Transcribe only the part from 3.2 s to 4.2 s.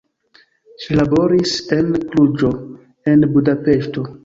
Budapeŝto.